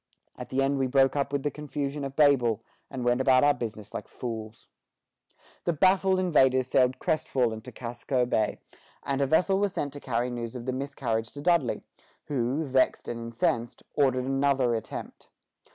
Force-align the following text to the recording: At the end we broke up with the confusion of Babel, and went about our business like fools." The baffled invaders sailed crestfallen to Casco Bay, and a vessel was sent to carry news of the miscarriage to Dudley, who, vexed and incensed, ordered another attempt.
At 0.35 0.49
the 0.49 0.63
end 0.63 0.79
we 0.79 0.87
broke 0.87 1.15
up 1.15 1.31
with 1.31 1.43
the 1.43 1.51
confusion 1.51 2.03
of 2.03 2.15
Babel, 2.15 2.63
and 2.89 3.05
went 3.05 3.21
about 3.21 3.43
our 3.43 3.53
business 3.53 3.93
like 3.93 4.07
fools." 4.07 4.67
The 5.63 5.73
baffled 5.73 6.19
invaders 6.19 6.65
sailed 6.65 6.97
crestfallen 6.97 7.61
to 7.61 7.71
Casco 7.71 8.25
Bay, 8.25 8.57
and 9.03 9.21
a 9.21 9.27
vessel 9.27 9.59
was 9.59 9.73
sent 9.73 9.93
to 9.93 9.99
carry 9.99 10.31
news 10.31 10.55
of 10.55 10.65
the 10.65 10.73
miscarriage 10.73 11.31
to 11.33 11.41
Dudley, 11.41 11.83
who, 12.25 12.63
vexed 12.63 13.07
and 13.07 13.19
incensed, 13.27 13.83
ordered 13.93 14.25
another 14.25 14.73
attempt. 14.73 15.27